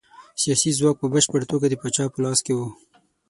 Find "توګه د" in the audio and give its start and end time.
1.51-1.73